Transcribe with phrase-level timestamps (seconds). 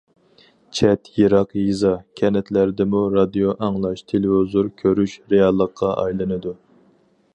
[0.77, 1.91] چەت، يىراق يېزا،
[2.21, 6.57] كەنتلەردىمۇ رادىيو ئاڭلاش، تېلېۋىزور كۆرۈش رېئاللىققا ئايلىنىدۇ.